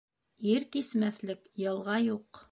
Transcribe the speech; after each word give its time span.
Ир 0.53 0.63
кисмәҫлек 0.75 1.43
йылға 1.65 1.99
юҡ. 2.09 2.39